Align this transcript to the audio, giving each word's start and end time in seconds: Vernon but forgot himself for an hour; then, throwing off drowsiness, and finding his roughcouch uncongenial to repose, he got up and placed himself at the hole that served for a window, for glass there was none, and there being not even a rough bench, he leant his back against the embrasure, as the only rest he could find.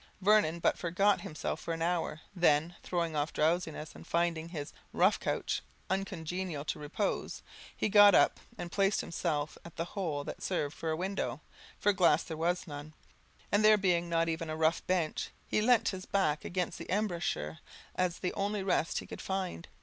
Vernon 0.19 0.57
but 0.57 0.79
forgot 0.79 1.21
himself 1.21 1.59
for 1.59 1.75
an 1.75 1.81
hour; 1.83 2.21
then, 2.35 2.75
throwing 2.81 3.15
off 3.15 3.31
drowsiness, 3.31 3.93
and 3.93 4.07
finding 4.07 4.49
his 4.49 4.73
roughcouch 4.95 5.61
uncongenial 5.91 6.65
to 6.65 6.79
repose, 6.79 7.43
he 7.77 7.87
got 7.87 8.15
up 8.15 8.39
and 8.57 8.71
placed 8.71 9.01
himself 9.01 9.59
at 9.63 9.75
the 9.75 9.85
hole 9.93 10.23
that 10.23 10.41
served 10.41 10.73
for 10.75 10.89
a 10.89 10.95
window, 10.95 11.39
for 11.77 11.93
glass 11.93 12.23
there 12.23 12.35
was 12.35 12.65
none, 12.65 12.93
and 13.51 13.63
there 13.63 13.77
being 13.77 14.09
not 14.09 14.27
even 14.27 14.49
a 14.49 14.57
rough 14.57 14.83
bench, 14.87 15.29
he 15.47 15.61
leant 15.61 15.89
his 15.89 16.07
back 16.07 16.43
against 16.43 16.79
the 16.79 16.91
embrasure, 16.91 17.59
as 17.93 18.17
the 18.17 18.33
only 18.33 18.63
rest 18.63 18.97
he 18.97 19.05
could 19.05 19.21
find. 19.21 19.67